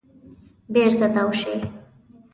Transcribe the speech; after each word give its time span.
بېرته 0.73 1.07
تاو 1.13 1.29
شئ. 1.39 1.53